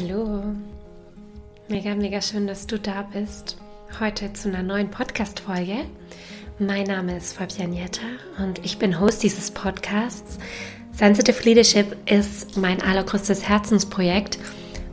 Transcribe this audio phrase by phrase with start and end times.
[0.00, 0.44] Hallo.
[1.68, 3.56] Mega, mega schön, dass du da bist.
[3.98, 5.78] Heute zu einer neuen Podcast-Folge.
[6.60, 8.06] Mein Name ist Fabian Jetta
[8.38, 10.38] und ich bin Host dieses Podcasts.
[10.92, 14.38] Sensitive Leadership ist mein allergrößtes Herzensprojekt.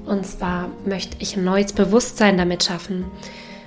[0.06, 3.06] Und zwar möchte ich ein neues Bewusstsein damit schaffen.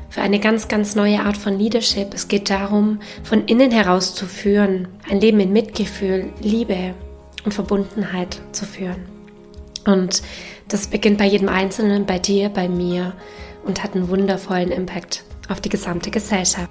[0.08, 2.14] Für eine ganz, ganz neue Art von Leadership.
[2.14, 4.88] Es geht darum, von innen heraus zu führen.
[5.08, 6.94] Ein Leben in Mitgefühl, Liebe
[7.44, 9.17] und Verbundenheit zu führen.
[9.88, 10.22] Und
[10.68, 13.14] das beginnt bei jedem Einzelnen, bei dir, bei mir
[13.64, 16.70] und hat einen wundervollen Impact auf die gesamte Gesellschaft.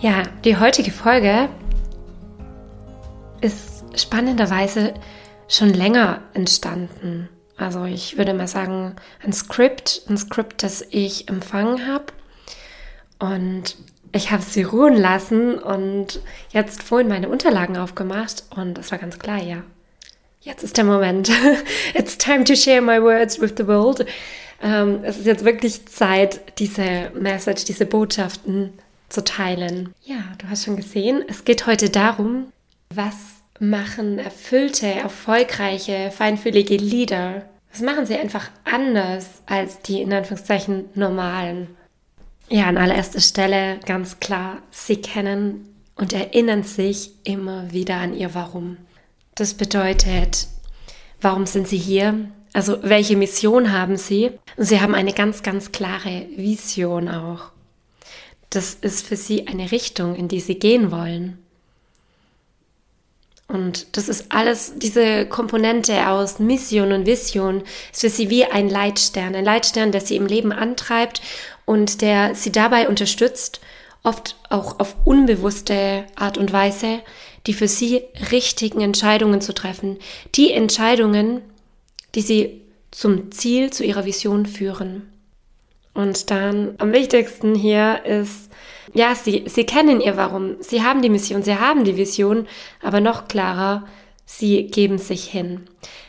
[0.00, 1.48] Ja, die heutige Folge
[3.40, 4.94] ist spannenderweise
[5.48, 7.28] schon länger entstanden.
[7.56, 12.06] Also ich würde mal sagen, ein Skript, ein Skript, das ich empfangen habe.
[13.18, 13.76] Und
[14.12, 19.18] ich habe sie ruhen lassen und jetzt vorhin meine Unterlagen aufgemacht und es war ganz
[19.18, 19.62] klar, ja.
[20.40, 21.30] Jetzt ist der Moment.
[21.94, 24.06] It's time to share my words with the world.
[24.62, 28.72] Ähm, es ist jetzt wirklich Zeit, diese Message, diese Botschaften
[29.08, 29.92] zu teilen.
[30.04, 32.52] Ja, du hast schon gesehen, es geht heute darum,
[32.94, 33.14] was
[33.58, 37.42] machen erfüllte, erfolgreiche, feinfühlige Lieder?
[37.72, 41.76] Was machen sie einfach anders als die in Anführungszeichen normalen?
[42.48, 48.34] Ja, an allererster Stelle ganz klar, sie kennen und erinnern sich immer wieder an ihr
[48.34, 48.76] Warum.
[49.34, 50.48] Das bedeutet,
[51.20, 52.30] warum sind sie hier?
[52.52, 54.30] Also welche Mission haben sie?
[54.56, 57.50] Und sie haben eine ganz, ganz klare Vision auch.
[58.48, 61.38] Das ist für sie eine Richtung, in die sie gehen wollen.
[63.48, 68.68] Und das ist alles, diese Komponente aus Mission und Vision ist für sie wie ein
[68.68, 69.34] Leitstern.
[69.36, 71.22] Ein Leitstern, der sie im Leben antreibt
[71.64, 73.60] und der sie dabei unterstützt,
[74.02, 77.00] oft auch auf unbewusste Art und Weise,
[77.46, 78.02] die für sie
[78.32, 79.98] richtigen Entscheidungen zu treffen.
[80.34, 81.42] Die Entscheidungen,
[82.14, 85.12] die sie zum Ziel, zu ihrer Vision führen.
[85.94, 88.50] Und dann am wichtigsten hier ist,
[88.94, 90.56] ja, sie, sie kennen ihr Warum.
[90.60, 92.46] Sie haben die Mission, sie haben die Vision,
[92.82, 93.86] aber noch klarer,
[94.24, 95.62] sie geben sich hin.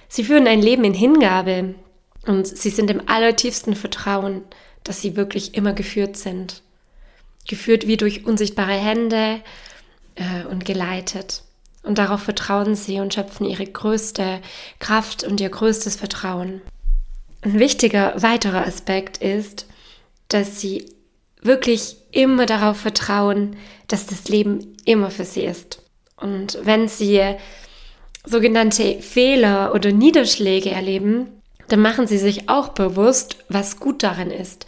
[0.08, 1.76] Sie führen ein Leben in Hingabe
[2.26, 4.44] und sie sind im allertiefsten Vertrauen,
[4.84, 6.62] dass sie wirklich immer geführt sind.
[7.48, 9.42] Geführt wie durch unsichtbare Hände
[10.16, 11.44] äh, und geleitet.
[11.84, 14.42] Und darauf vertrauen sie und schöpfen ihre größte
[14.80, 16.62] Kraft und ihr größtes Vertrauen.
[17.42, 19.68] Ein wichtiger weiterer Aspekt ist,
[20.28, 20.86] dass sie
[21.42, 23.56] wirklich immer darauf vertrauen,
[23.88, 25.84] dass das Leben immer für sie ist.
[26.20, 27.22] Und wenn sie
[28.26, 31.28] sogenannte Fehler oder Niederschläge erleben,
[31.68, 34.66] dann machen sie sich auch bewusst, was gut darin ist.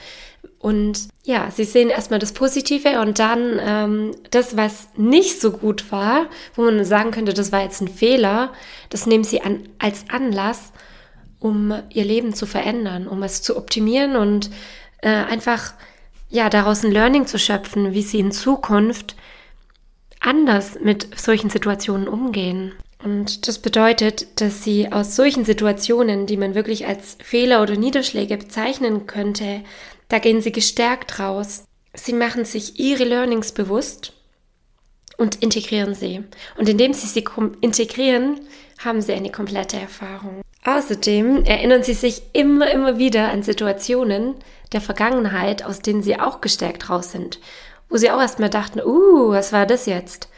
[0.60, 5.92] Und ja, sie sehen erstmal das Positive und dann ähm, das, was nicht so gut
[5.92, 8.54] war, wo man sagen könnte, das war jetzt ein Fehler,
[8.90, 10.72] das nehmen sie an, als Anlass,
[11.40, 14.52] um ihr Leben zu verändern, um es zu optimieren und
[15.02, 15.74] äh, einfach
[16.30, 19.16] ja, daraus ein Learning zu schöpfen, wie sie in Zukunft
[20.20, 22.74] anders mit solchen Situationen umgehen.
[23.04, 28.38] Und das bedeutet, dass sie aus solchen Situationen, die man wirklich als Fehler oder Niederschläge
[28.38, 29.64] bezeichnen könnte,
[30.10, 31.64] da gehen sie gestärkt raus.
[31.94, 34.14] Sie machen sich ihre Learnings bewusst
[35.18, 36.24] und integrieren sie.
[36.58, 37.24] Und indem sie sie
[37.62, 38.42] integrieren,
[38.80, 40.42] haben sie eine komplette Erfahrung.
[40.66, 44.36] Außerdem erinnern sie sich immer, immer wieder an Situationen,
[44.72, 47.40] der Vergangenheit, aus denen sie auch gestärkt raus sind,
[47.90, 50.30] wo sie auch erstmal dachten, uh, was war das jetzt?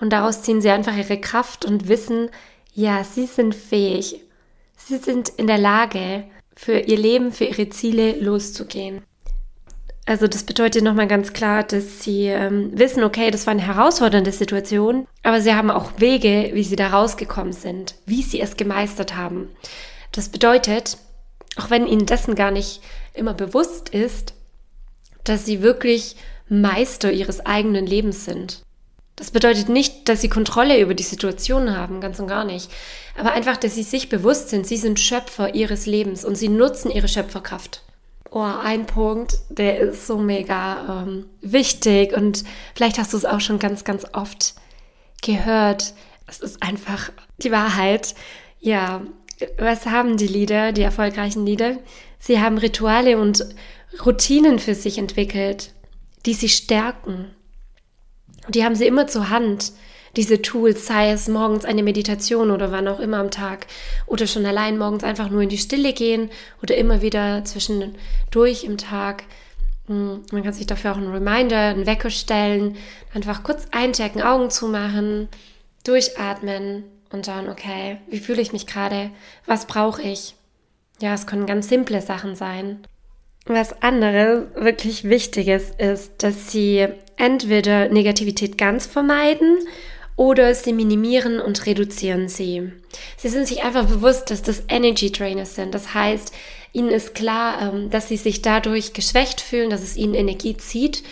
[0.00, 2.30] Und daraus ziehen sie einfach ihre Kraft und wissen,
[2.74, 4.22] ja, sie sind fähig.
[4.76, 6.24] Sie sind in der Lage,
[6.56, 9.02] für ihr Leben, für ihre Ziele loszugehen.
[10.10, 14.32] Also das bedeutet nochmal ganz klar, dass sie ähm, wissen, okay, das war eine herausfordernde
[14.32, 19.14] Situation, aber sie haben auch Wege, wie sie da rausgekommen sind, wie sie es gemeistert
[19.14, 19.50] haben.
[20.10, 20.98] Das bedeutet,
[21.54, 22.80] auch wenn ihnen dessen gar nicht
[23.14, 24.34] immer bewusst ist,
[25.22, 26.16] dass sie wirklich
[26.48, 28.62] Meister ihres eigenen Lebens sind.
[29.14, 32.68] Das bedeutet nicht, dass sie Kontrolle über die Situation haben, ganz und gar nicht.
[33.16, 36.90] Aber einfach, dass sie sich bewusst sind, sie sind Schöpfer ihres Lebens und sie nutzen
[36.90, 37.84] ihre Schöpferkraft.
[38.32, 42.44] Oh, ein Punkt, der ist so mega ähm, wichtig und
[42.76, 44.54] vielleicht hast du es auch schon ganz, ganz oft
[45.20, 45.94] gehört.
[46.28, 48.14] Es ist einfach die Wahrheit.
[48.60, 49.02] Ja,
[49.58, 51.78] was haben die Lieder, die erfolgreichen Lieder?
[52.20, 53.44] Sie haben Rituale und
[54.04, 55.72] Routinen für sich entwickelt,
[56.24, 57.34] die sie stärken.
[58.46, 59.72] Und die haben sie immer zur Hand.
[60.16, 63.66] Diese Tools, sei es morgens eine Meditation oder wann auch immer am Tag
[64.06, 66.30] oder schon allein morgens einfach nur in die Stille gehen
[66.62, 69.24] oder immer wieder zwischendurch im Tag.
[69.86, 72.76] Hm, man kann sich dafür auch einen Reminder, einen Wecker stellen,
[73.14, 75.28] einfach kurz einchecken, Augen zumachen,
[75.84, 79.10] durchatmen und schauen, okay, wie fühle ich mich gerade?
[79.46, 80.34] Was brauche ich?
[81.00, 82.80] Ja, es können ganz simple Sachen sein.
[83.46, 86.86] Was anderes wirklich Wichtiges ist, dass sie
[87.16, 89.58] entweder Negativität ganz vermeiden
[90.20, 92.70] oder sie minimieren und reduzieren sie.
[93.16, 95.74] Sie sind sich einfach bewusst, dass das Energy Drainers sind.
[95.74, 96.34] Das heißt,
[96.74, 101.04] ihnen ist klar, ähm, dass sie sich dadurch geschwächt fühlen, dass es ihnen Energie zieht.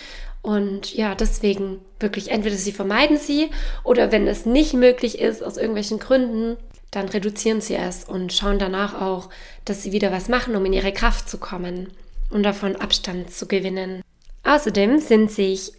[0.43, 3.49] Und ja, deswegen wirklich entweder sie vermeiden sie
[3.83, 6.57] oder wenn es nicht möglich ist aus irgendwelchen Gründen,
[6.91, 9.29] dann reduzieren sie es und schauen danach auch,
[9.65, 11.89] dass sie wieder was machen, um in ihre Kraft zu kommen
[12.29, 14.03] und davon Abstand zu gewinnen.
[14.43, 15.71] Außerdem sind sich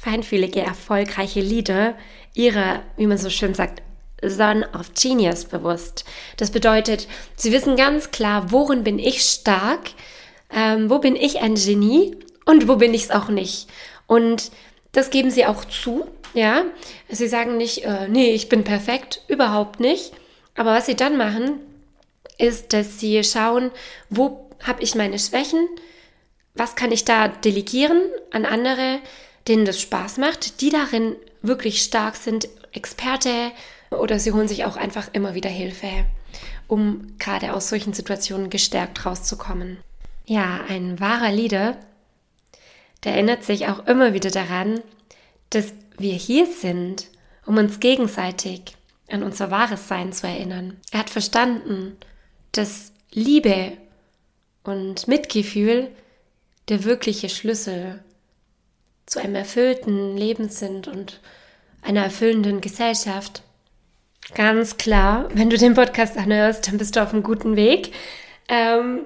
[0.00, 1.94] feinfühlige, erfolgreiche Lieder
[2.34, 3.82] ihrer, wie man so schön sagt,
[4.22, 6.04] Son of Genius bewusst.
[6.36, 9.90] Das bedeutet, sie wissen ganz klar, worin bin ich stark,
[10.54, 13.68] ähm, wo bin ich ein Genie und wo bin ich es auch nicht.
[14.06, 14.50] Und
[14.92, 16.64] das geben sie auch zu, ja.
[17.08, 20.12] Sie sagen nicht, äh, nee, ich bin perfekt, überhaupt nicht.
[20.54, 21.60] Aber was sie dann machen,
[22.38, 23.70] ist, dass sie schauen,
[24.08, 25.68] wo habe ich meine Schwächen,
[26.54, 28.98] was kann ich da delegieren an andere,
[29.48, 33.52] denen das Spaß macht, die darin wirklich stark sind, Experte
[33.90, 36.06] oder sie holen sich auch einfach immer wieder Hilfe,
[36.68, 39.78] um gerade aus solchen Situationen gestärkt rauszukommen.
[40.26, 41.76] Ja, ein wahrer Leader,
[43.04, 44.80] der erinnert sich auch immer wieder daran,
[45.50, 47.08] dass wir hier sind,
[47.46, 48.76] um uns gegenseitig
[49.10, 50.76] an unser wahres Sein zu erinnern.
[50.92, 51.96] Er hat verstanden,
[52.52, 53.76] dass Liebe
[54.62, 55.88] und Mitgefühl
[56.68, 58.04] der wirkliche Schlüssel
[59.10, 61.20] zu einem erfüllten Leben sind und
[61.82, 63.42] einer erfüllenden Gesellschaft.
[64.34, 67.92] Ganz klar, wenn du den Podcast anhörst, dann bist du auf einem guten Weg.
[68.48, 69.00] Ähm,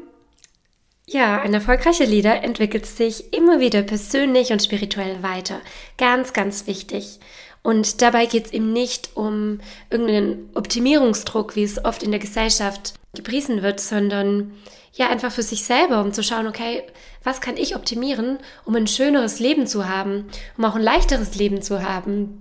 [1.07, 5.63] ja, ein erfolgreicher Leader entwickelt sich immer wieder persönlich und spirituell weiter.
[5.97, 7.19] Ganz, ganz wichtig.
[7.63, 12.93] Und dabei geht es ihm nicht um irgendeinen Optimierungsdruck, wie es oft in der Gesellschaft
[13.15, 14.53] gepriesen wird, sondern
[14.95, 16.85] ja einfach für sich selber, um zu schauen, okay,
[17.23, 21.63] was kann ich optimieren, um ein schöneres Leben zu haben, um auch ein leichteres Leben
[21.63, 22.41] zu haben,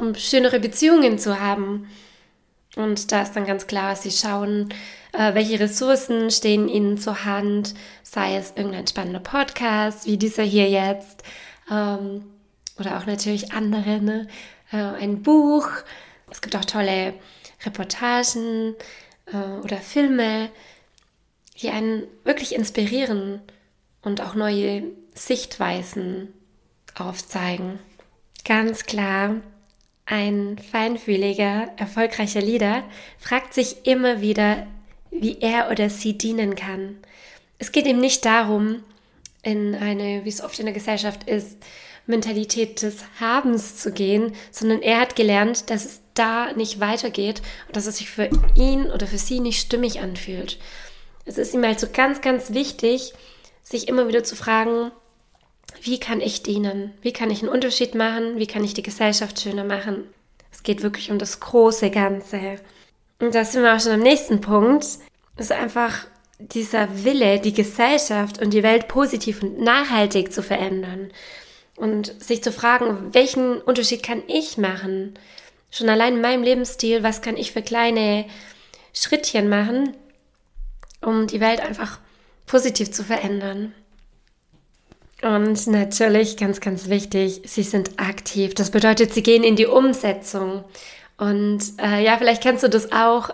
[0.00, 1.88] um schönere Beziehungen zu haben.
[2.76, 4.70] Und da ist dann ganz klar, sie schauen,
[5.12, 10.68] äh, welche Ressourcen stehen ihnen zur Hand, sei es irgendein spannender Podcast, wie dieser hier
[10.68, 11.22] jetzt,
[11.70, 12.24] ähm,
[12.78, 14.26] oder auch natürlich andere, ne?
[14.72, 15.68] Äh, ein Buch.
[16.30, 17.14] Es gibt auch tolle
[17.64, 18.74] Reportagen
[19.26, 20.50] äh, oder Filme,
[21.60, 23.40] die einen wirklich inspirieren
[24.02, 24.84] und auch neue
[25.14, 26.32] Sichtweisen
[26.94, 27.78] aufzeigen.
[28.44, 29.36] Ganz klar,
[30.06, 32.84] ein feinfühliger, erfolgreicher Leader
[33.18, 34.66] fragt sich immer wieder,
[35.10, 36.98] wie er oder sie dienen kann.
[37.58, 38.82] Es geht ihm nicht darum,
[39.42, 41.58] in eine, wie es oft in der Gesellschaft ist,
[42.06, 47.76] Mentalität des Habens zu gehen, sondern er hat gelernt, dass es da nicht weitergeht und
[47.76, 50.58] dass es sich für ihn oder für sie nicht stimmig anfühlt.
[51.24, 53.14] Es ist ihm halt so ganz, ganz wichtig,
[53.62, 54.90] sich immer wieder zu fragen,
[55.82, 56.92] wie kann ich dienen?
[57.02, 58.38] Wie kann ich einen Unterschied machen?
[58.38, 60.04] Wie kann ich die Gesellschaft schöner machen?
[60.52, 62.56] Es geht wirklich um das große Ganze.
[63.18, 64.84] Und da sind wir auch schon am nächsten Punkt.
[65.36, 66.06] Es ist einfach
[66.38, 71.10] dieser Wille, die Gesellschaft und die Welt positiv und nachhaltig zu verändern.
[71.76, 75.14] Und sich zu fragen, welchen Unterschied kann ich machen?
[75.70, 78.26] Schon allein in meinem Lebensstil, was kann ich für kleine
[78.92, 79.96] Schrittchen machen,
[81.04, 81.98] um die Welt einfach
[82.46, 83.72] positiv zu verändern?
[85.22, 88.54] Und natürlich, ganz, ganz wichtig, sie sind aktiv.
[88.54, 90.64] Das bedeutet, sie gehen in die Umsetzung.
[91.16, 93.30] Und äh, ja, vielleicht kennst du das auch.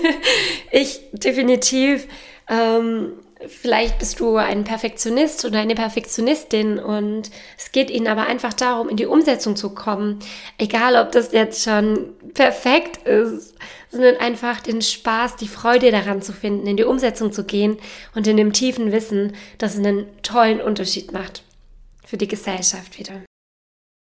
[0.70, 2.06] ich definitiv.
[2.48, 3.12] Ähm,
[3.48, 8.88] vielleicht bist du ein Perfektionist oder eine Perfektionistin und es geht ihnen aber einfach darum,
[8.88, 10.18] in die Umsetzung zu kommen.
[10.58, 13.54] Egal, ob das jetzt schon perfekt ist,
[13.90, 17.78] sondern einfach den Spaß, die Freude daran zu finden, in die Umsetzung zu gehen
[18.14, 21.42] und in dem tiefen Wissen, dass es einen tollen Unterschied macht
[22.04, 23.22] für die Gesellschaft wieder.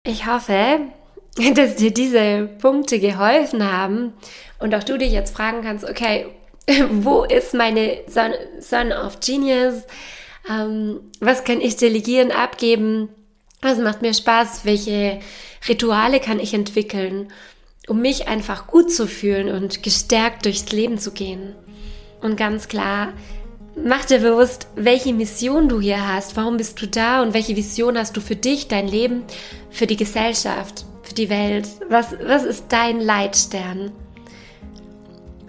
[0.07, 0.81] Ich hoffe,
[1.55, 4.12] dass dir diese Punkte geholfen haben
[4.59, 6.26] und auch du dich jetzt fragen kannst, okay,
[6.90, 9.85] wo ist meine Son, of Genius?
[10.49, 13.08] Ähm, was kann ich delegieren, abgeben?
[13.62, 14.64] Was macht mir Spaß?
[14.64, 15.20] Welche
[15.68, 17.32] Rituale kann ich entwickeln,
[17.88, 21.54] um mich einfach gut zu fühlen und gestärkt durchs Leben zu gehen?
[22.20, 23.12] Und ganz klar,
[23.76, 26.37] mach dir bewusst, welche Mission du hier hast.
[26.37, 29.25] Warum bist du da und welche Vision hast du für dich, dein Leben,
[29.70, 31.68] für die Gesellschaft, für die Welt?
[31.88, 33.92] Was, was ist dein Leitstern?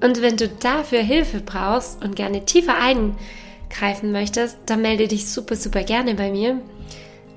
[0.01, 5.55] Und wenn du dafür Hilfe brauchst und gerne tiefer eingreifen möchtest, dann melde dich super,
[5.55, 6.61] super gerne bei mir.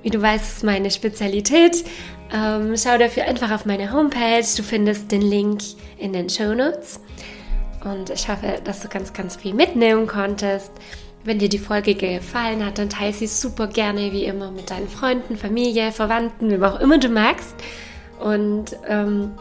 [0.03, 1.83] Wie du weißt, ist meine Spezialität.
[2.33, 4.45] Ähm, schau dafür einfach auf meine Homepage.
[4.55, 5.61] Du findest den Link
[5.97, 6.99] in den Show Notes.
[7.83, 10.71] Und ich hoffe, dass du ganz, ganz viel mitnehmen konntest.
[11.23, 14.87] Wenn dir die Folge gefallen hat, dann teile sie super gerne wie immer mit deinen
[14.87, 17.53] Freunden, Familie, Verwandten, wem auch immer du magst.
[18.19, 19.31] Und ähm,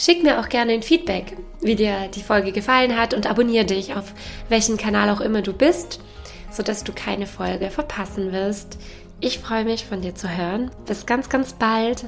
[0.00, 3.94] schick mir auch gerne ein Feedback, wie dir die Folge gefallen hat und abonniere dich
[3.94, 4.14] auf
[4.48, 6.00] welchen Kanal auch immer du bist,
[6.50, 8.78] sodass du keine Folge verpassen wirst.
[9.20, 10.70] Ich freue mich von dir zu hören.
[10.86, 12.06] Bis ganz, ganz bald.